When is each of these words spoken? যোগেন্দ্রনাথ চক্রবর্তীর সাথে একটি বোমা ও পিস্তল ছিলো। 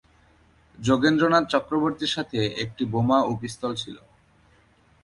যোগেন্দ্রনাথ 0.79 1.45
চক্রবর্তীর 1.49 2.11
সাথে 2.11 2.39
একটি 2.55 2.83
বোমা 2.85 3.19
ও 3.23 3.31
পিস্তল 3.41 3.71
ছিলো। 3.75 4.01